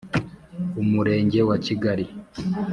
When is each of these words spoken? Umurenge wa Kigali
Umurenge 0.81 1.39
wa 1.49 1.57
Kigali 1.65 2.05